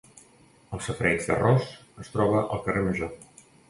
[0.77, 1.71] El safareig d'Arròs
[2.07, 3.19] es troba al carrer Major.